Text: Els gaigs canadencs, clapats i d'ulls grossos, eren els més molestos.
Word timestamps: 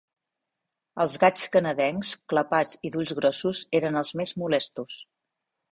Els 1.03 1.17
gaigs 1.23 1.43
canadencs, 1.57 2.15
clapats 2.33 2.81
i 2.89 2.93
d'ulls 2.97 3.15
grossos, 3.21 3.65
eren 3.83 4.03
els 4.05 4.15
més 4.23 4.37
molestos. 4.45 5.03